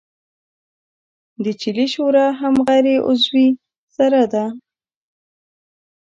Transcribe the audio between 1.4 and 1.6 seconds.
د